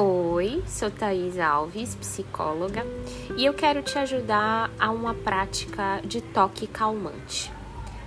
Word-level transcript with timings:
Oi, 0.00 0.62
sou 0.64 0.92
Thaís 0.92 1.40
Alves, 1.40 1.96
psicóloga, 1.96 2.86
e 3.36 3.44
eu 3.44 3.52
quero 3.52 3.82
te 3.82 3.98
ajudar 3.98 4.70
a 4.78 4.92
uma 4.92 5.12
prática 5.12 6.00
de 6.04 6.20
toque 6.20 6.68
calmante. 6.68 7.52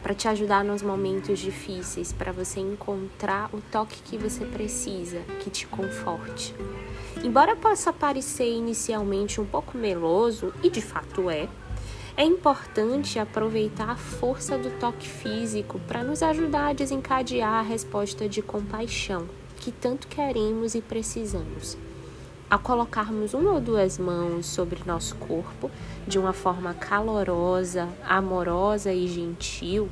Para 0.00 0.14
te 0.14 0.28
ajudar 0.28 0.62
nos 0.62 0.82
momentos 0.82 1.40
difíceis, 1.40 2.12
para 2.12 2.30
você 2.30 2.60
encontrar 2.60 3.50
o 3.52 3.60
toque 3.72 4.02
que 4.02 4.16
você 4.16 4.44
precisa, 4.44 5.18
que 5.40 5.50
te 5.50 5.66
conforte. 5.66 6.54
Embora 7.24 7.56
possa 7.56 7.92
parecer 7.92 8.52
inicialmente 8.52 9.40
um 9.40 9.46
pouco 9.46 9.76
meloso, 9.76 10.54
e 10.62 10.70
de 10.70 10.80
fato 10.80 11.28
é, 11.28 11.48
é 12.16 12.22
importante 12.22 13.18
aproveitar 13.18 13.90
a 13.90 13.96
força 13.96 14.56
do 14.56 14.70
toque 14.78 15.08
físico 15.08 15.80
para 15.88 16.04
nos 16.04 16.22
ajudar 16.22 16.68
a 16.68 16.72
desencadear 16.72 17.54
a 17.54 17.62
resposta 17.62 18.28
de 18.28 18.40
compaixão 18.40 19.26
que 19.60 19.70
tanto 19.70 20.08
queremos 20.08 20.74
e 20.74 20.80
precisamos. 20.80 21.76
Ao 22.50 22.58
colocarmos 22.58 23.32
uma 23.32 23.52
ou 23.52 23.60
duas 23.60 23.96
mãos 23.96 24.44
sobre 24.44 24.80
nosso 24.84 25.14
corpo 25.14 25.70
de 26.04 26.18
uma 26.18 26.32
forma 26.32 26.74
calorosa, 26.74 27.88
amorosa 28.04 28.92
e 28.92 29.06
gentil, 29.06 29.88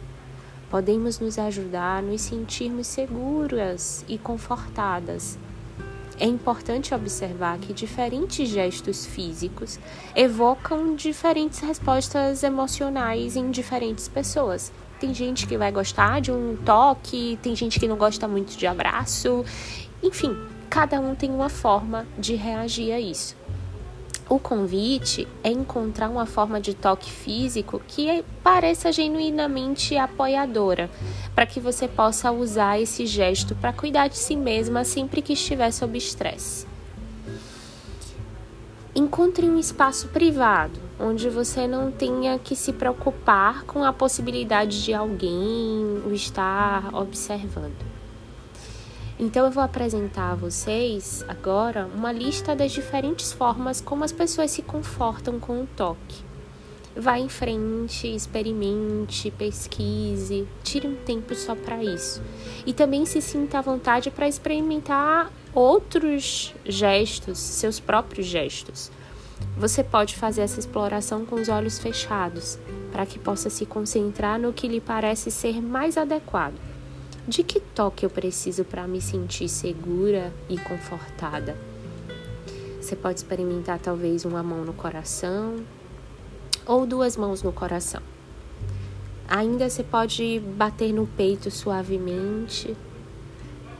podemos 0.68 1.20
nos 1.20 1.38
ajudar 1.38 1.98
a 1.98 2.02
nos 2.02 2.20
sentirmos 2.20 2.88
seguras 2.88 4.04
e 4.08 4.18
confortadas. 4.18 5.38
É 6.18 6.26
importante 6.26 6.92
observar 6.92 7.58
que 7.58 7.72
diferentes 7.72 8.48
gestos 8.48 9.06
físicos 9.06 9.78
evocam 10.16 10.96
diferentes 10.96 11.60
respostas 11.60 12.42
emocionais 12.42 13.36
em 13.36 13.52
diferentes 13.52 14.08
pessoas. 14.08 14.72
Tem 14.98 15.14
gente 15.14 15.46
que 15.46 15.56
vai 15.56 15.70
gostar 15.70 16.20
de 16.20 16.32
um 16.32 16.56
toque, 16.56 17.38
tem 17.40 17.54
gente 17.54 17.78
que 17.78 17.86
não 17.86 17.96
gosta 17.96 18.26
muito 18.26 18.58
de 18.58 18.66
abraço. 18.66 19.44
Enfim, 20.02 20.36
cada 20.68 21.00
um 21.00 21.14
tem 21.14 21.30
uma 21.30 21.48
forma 21.48 22.06
de 22.18 22.34
reagir 22.34 22.92
a 22.92 23.00
isso. 23.00 23.36
O 24.28 24.38
convite 24.38 25.26
é 25.42 25.50
encontrar 25.50 26.10
uma 26.10 26.26
forma 26.26 26.60
de 26.60 26.74
toque 26.74 27.10
físico 27.10 27.80
que 27.88 28.22
pareça 28.42 28.92
genuinamente 28.92 29.96
apoiadora, 29.96 30.90
para 31.34 31.46
que 31.46 31.58
você 31.58 31.88
possa 31.88 32.30
usar 32.30 32.78
esse 32.78 33.06
gesto 33.06 33.54
para 33.54 33.72
cuidar 33.72 34.08
de 34.08 34.18
si 34.18 34.36
mesma 34.36 34.84
sempre 34.84 35.22
que 35.22 35.32
estiver 35.32 35.70
sob 35.70 35.96
estresse. 35.96 36.66
Encontre 38.94 39.48
um 39.48 39.58
espaço 39.58 40.08
privado, 40.08 40.78
onde 41.00 41.30
você 41.30 41.66
não 41.66 41.90
tenha 41.90 42.38
que 42.38 42.54
se 42.54 42.74
preocupar 42.74 43.62
com 43.64 43.82
a 43.82 43.94
possibilidade 43.94 44.84
de 44.84 44.92
alguém 44.92 46.02
o 46.04 46.12
estar 46.12 46.94
observando. 46.94 47.97
Então 49.20 49.46
eu 49.46 49.50
vou 49.50 49.64
apresentar 49.64 50.30
a 50.30 50.34
vocês 50.36 51.24
agora 51.26 51.90
uma 51.92 52.12
lista 52.12 52.54
das 52.54 52.70
diferentes 52.70 53.32
formas 53.32 53.80
como 53.80 54.04
as 54.04 54.12
pessoas 54.12 54.52
se 54.52 54.62
confortam 54.62 55.40
com 55.40 55.62
o 55.62 55.68
toque. 55.76 56.22
Vá 56.96 57.18
em 57.18 57.28
frente, 57.28 58.06
experimente, 58.06 59.30
pesquise, 59.32 60.46
tire 60.62 60.86
um 60.86 60.94
tempo 60.94 61.34
só 61.34 61.56
para 61.56 61.82
isso. 61.82 62.22
E 62.64 62.72
também 62.72 63.04
se 63.04 63.20
sinta 63.20 63.58
à 63.58 63.60
vontade 63.60 64.08
para 64.08 64.28
experimentar 64.28 65.32
outros 65.52 66.54
gestos, 66.64 67.38
seus 67.38 67.80
próprios 67.80 68.26
gestos. 68.26 68.90
Você 69.56 69.82
pode 69.82 70.16
fazer 70.16 70.42
essa 70.42 70.60
exploração 70.60 71.24
com 71.24 71.36
os 71.36 71.48
olhos 71.48 71.78
fechados, 71.78 72.58
para 72.92 73.06
que 73.06 73.18
possa 73.18 73.50
se 73.50 73.66
concentrar 73.66 74.38
no 74.38 74.52
que 74.52 74.68
lhe 74.68 74.80
parece 74.80 75.30
ser 75.30 75.60
mais 75.60 75.96
adequado. 75.96 76.67
De 77.28 77.42
que 77.42 77.60
toque 77.60 78.06
eu 78.06 78.08
preciso 78.08 78.64
para 78.64 78.88
me 78.88 79.02
sentir 79.02 79.50
segura 79.50 80.32
e 80.48 80.56
confortada? 80.56 81.54
Você 82.80 82.96
pode 82.96 83.18
experimentar 83.18 83.78
talvez 83.78 84.24
uma 84.24 84.42
mão 84.42 84.64
no 84.64 84.72
coração 84.72 85.56
ou 86.64 86.86
duas 86.86 87.18
mãos 87.18 87.42
no 87.42 87.52
coração. 87.52 88.00
Ainda 89.28 89.68
você 89.68 89.82
pode 89.82 90.40
bater 90.56 90.90
no 90.90 91.06
peito 91.06 91.50
suavemente 91.50 92.74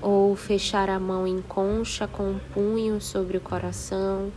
ou 0.03 0.37
fechar 0.37 0.91
a 0.91 1.01
mão 1.01 1.27
em 1.27 1.41
concha 1.41 2.07
com 2.07 2.33
um 2.33 2.39
punho 2.53 3.01
sobre 3.01 3.39
o 3.39 3.41
coração, 3.41 4.31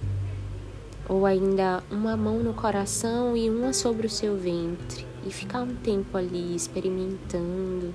ou 1.10 1.26
ainda 1.26 1.84
uma 1.92 2.16
mão 2.16 2.40
no 2.40 2.54
coração 2.54 3.36
e 3.36 3.50
uma 3.50 3.74
sobre 3.74 4.08
o 4.08 4.10
seu 4.10 4.38
ventre, 4.38 5.06
e 5.28 5.32
ficar 5.32 5.64
um 5.64 5.76
tempo 5.76 6.18
ali 6.18 6.56
experimentando, 6.56 7.94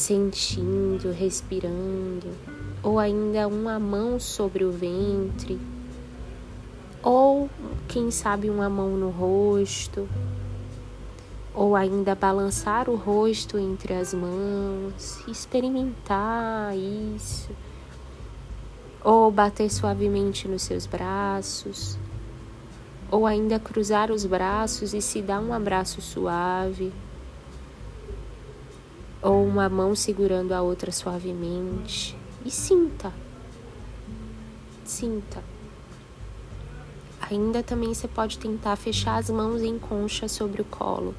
sentindo, 0.00 1.12
respirando, 1.12 2.28
ou 2.82 2.98
ainda 2.98 3.46
uma 3.46 3.78
mão 3.78 4.18
sobre 4.18 4.64
o 4.64 4.72
ventre, 4.72 5.60
ou 7.02 7.50
quem 7.86 8.10
sabe 8.10 8.48
uma 8.48 8.70
mão 8.70 8.96
no 8.96 9.10
rosto, 9.10 10.08
ou 11.54 11.76
ainda 11.76 12.14
balançar 12.14 12.88
o 12.88 12.96
rosto 12.96 13.58
entre 13.58 13.92
as 13.92 14.14
mãos, 14.14 15.22
experimentar 15.28 16.74
isso, 16.74 17.50
ou 19.04 19.30
bater 19.30 19.70
suavemente 19.70 20.48
nos 20.48 20.62
seus 20.62 20.86
braços, 20.86 21.98
ou 23.10 23.26
ainda 23.26 23.58
cruzar 23.58 24.10
os 24.10 24.24
braços 24.24 24.94
e 24.94 25.02
se 25.02 25.20
dar 25.20 25.40
um 25.40 25.52
abraço 25.52 26.00
suave, 26.00 26.90
ou 29.22 29.44
uma 29.44 29.68
mão 29.68 29.94
segurando 29.94 30.52
a 30.52 30.62
outra 30.62 30.90
suavemente, 30.90 32.16
e 32.44 32.50
sinta, 32.50 33.12
sinta. 34.84 35.42
Ainda 37.30 37.62
também 37.62 37.92
você 37.94 38.08
pode 38.08 38.38
tentar 38.38 38.74
fechar 38.76 39.16
as 39.16 39.30
mãos 39.30 39.62
em 39.62 39.78
concha 39.78 40.26
sobre 40.26 40.62
o 40.62 40.64
colo. 40.64 41.14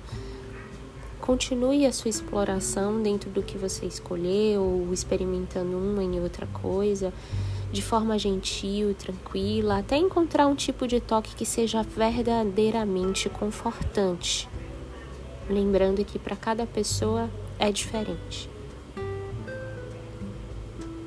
Continue 1.21 1.85
a 1.85 1.93
sua 1.93 2.09
exploração 2.09 3.01
dentro 3.01 3.29
do 3.29 3.43
que 3.43 3.57
você 3.57 3.85
escolheu, 3.85 4.89
experimentando 4.91 5.77
uma 5.77 6.03
e 6.03 6.19
outra 6.19 6.47
coisa, 6.47 7.13
de 7.71 7.81
forma 7.81 8.17
gentil, 8.17 8.93
tranquila, 8.95 9.77
até 9.77 9.95
encontrar 9.95 10.47
um 10.47 10.55
tipo 10.55 10.87
de 10.87 10.99
toque 10.99 11.35
que 11.35 11.45
seja 11.45 11.83
verdadeiramente 11.83 13.29
confortante. 13.29 14.49
Lembrando 15.47 16.03
que 16.03 16.19
para 16.19 16.35
cada 16.35 16.65
pessoa 16.65 17.29
é 17.61 17.71
diferente. 17.71 18.49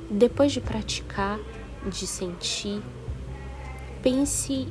Depois 0.09 0.53
de 0.53 0.61
praticar, 0.61 1.37
de 1.85 2.07
sentir, 2.07 2.81
pense 4.01 4.69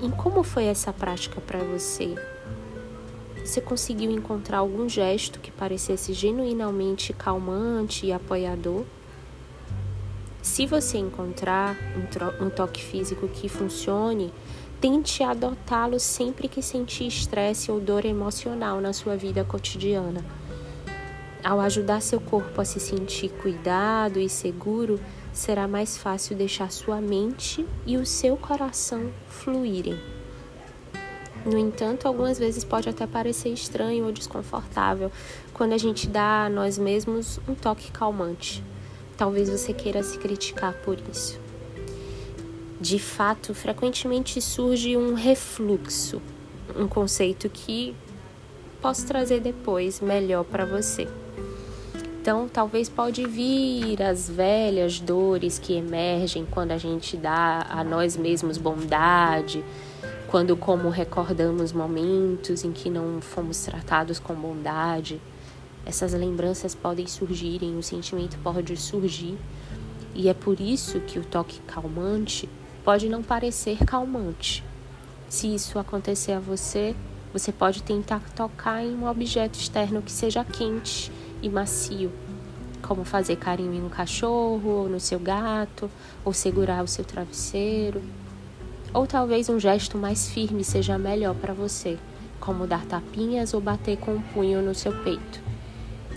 em 0.00 0.10
como 0.10 0.44
foi 0.44 0.66
essa 0.66 0.92
prática 0.92 1.40
para 1.40 1.58
você. 1.58 2.14
Você 3.44 3.60
conseguiu 3.60 4.12
encontrar 4.12 4.58
algum 4.58 4.88
gesto 4.88 5.40
que 5.40 5.50
parecesse 5.50 6.12
genuinamente 6.12 7.12
calmante 7.12 8.06
e 8.06 8.12
apoiador? 8.12 8.84
Se 10.40 10.66
você 10.66 10.98
encontrar 10.98 11.76
um, 12.40 12.48
toque 12.48 12.80
físico 12.80 13.26
que 13.26 13.48
funcione, 13.48 14.32
tente 14.80 15.24
adotá-lo 15.24 15.98
sempre 15.98 16.46
que 16.46 16.62
sentir 16.62 17.08
estresse 17.08 17.72
ou 17.72 17.80
dor 17.80 18.04
emocional 18.04 18.80
na 18.80 18.92
sua 18.92 19.16
vida 19.16 19.44
cotidiana. 19.44 20.24
Ao 21.42 21.60
ajudar 21.60 22.00
seu 22.02 22.20
corpo 22.20 22.60
a 22.60 22.64
se 22.64 22.80
sentir 22.80 23.28
cuidado 23.30 24.18
e 24.18 24.28
seguro, 24.28 25.00
será 25.32 25.68
mais 25.68 25.96
fácil 25.96 26.36
deixar 26.36 26.70
sua 26.72 27.00
mente 27.00 27.64
e 27.86 27.96
o 27.96 28.04
seu 28.04 28.36
coração 28.36 29.10
fluírem. 29.28 29.98
No 31.46 31.56
entanto, 31.56 32.06
algumas 32.06 32.38
vezes 32.38 32.64
pode 32.64 32.88
até 32.88 33.06
parecer 33.06 33.50
estranho 33.50 34.04
ou 34.04 34.12
desconfortável 34.12 35.10
quando 35.54 35.72
a 35.72 35.78
gente 35.78 36.08
dá 36.08 36.46
a 36.46 36.50
nós 36.50 36.76
mesmos 36.76 37.38
um 37.48 37.54
toque 37.54 37.90
calmante. 37.92 38.62
Talvez 39.16 39.48
você 39.48 39.72
queira 39.72 40.02
se 40.02 40.18
criticar 40.18 40.74
por 40.74 40.98
isso. 41.10 41.40
De 42.80 42.98
fato, 42.98 43.54
frequentemente 43.54 44.40
surge 44.42 44.96
um 44.96 45.14
refluxo, 45.14 46.20
um 46.76 46.86
conceito 46.86 47.48
que 47.48 47.94
posso 48.80 49.06
trazer 49.06 49.40
depois 49.40 50.00
melhor 50.00 50.44
para 50.44 50.64
você. 50.64 51.08
Então, 52.28 52.46
talvez 52.46 52.90
pode 52.90 53.26
vir 53.26 54.02
as 54.02 54.28
velhas 54.28 55.00
dores 55.00 55.58
que 55.58 55.72
emergem 55.72 56.44
quando 56.44 56.72
a 56.72 56.76
gente 56.76 57.16
dá 57.16 57.66
a 57.70 57.82
nós 57.82 58.18
mesmos 58.18 58.58
bondade, 58.58 59.64
quando 60.26 60.54
como 60.54 60.90
recordamos 60.90 61.72
momentos 61.72 62.64
em 62.64 62.70
que 62.70 62.90
não 62.90 63.22
fomos 63.22 63.64
tratados 63.64 64.18
com 64.18 64.34
bondade. 64.34 65.18
Essas 65.86 66.12
lembranças 66.12 66.74
podem 66.74 67.06
surgirem, 67.06 67.78
o 67.78 67.82
sentimento 67.82 68.36
pode 68.42 68.76
surgir, 68.76 69.38
e 70.14 70.28
é 70.28 70.34
por 70.34 70.60
isso 70.60 71.00
que 71.00 71.18
o 71.18 71.24
toque 71.24 71.60
calmante 71.60 72.46
pode 72.84 73.08
não 73.08 73.22
parecer 73.22 73.86
calmante. 73.86 74.62
Se 75.30 75.54
isso 75.54 75.78
acontecer 75.78 76.32
a 76.32 76.40
você, 76.40 76.94
você 77.32 77.50
pode 77.50 77.82
tentar 77.82 78.20
tocar 78.36 78.84
em 78.84 78.94
um 78.94 79.08
objeto 79.08 79.58
externo 79.58 80.02
que 80.02 80.12
seja 80.12 80.44
quente 80.44 81.10
e 81.42 81.48
macio. 81.48 82.10
como 82.80 83.04
fazer 83.04 83.36
carinho 83.36 83.82
no 83.82 83.90
cachorro, 83.90 84.70
ou 84.70 84.88
no 84.88 85.00
seu 85.00 85.18
gato, 85.18 85.90
ou 86.24 86.32
segurar 86.32 86.82
o 86.82 86.88
seu 86.88 87.04
travesseiro. 87.04 88.00
Ou 88.94 89.06
talvez 89.06 89.48
um 89.48 89.58
gesto 89.58 89.98
mais 89.98 90.30
firme 90.30 90.64
seja 90.64 90.96
melhor 90.96 91.34
para 91.34 91.52
você, 91.52 91.98
como 92.40 92.66
dar 92.66 92.86
tapinhas 92.86 93.52
ou 93.52 93.60
bater 93.60 93.98
com 93.98 94.12
um 94.14 94.22
punho 94.22 94.62
no 94.62 94.74
seu 94.74 94.92
peito. 95.02 95.40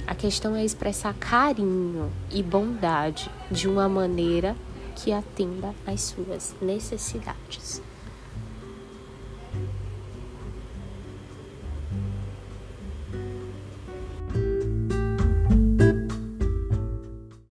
A 0.08 0.16
questão 0.16 0.56
é 0.56 0.64
expressar 0.64 1.14
carinho 1.16 2.12
e 2.32 2.44
bondade 2.44 3.30
de 3.50 3.68
uma 3.68 3.90
maneira 3.90 4.56
que 4.96 5.12
atenda 5.12 5.74
às 5.86 6.02
suas 6.02 6.56
necessidades. 6.62 7.82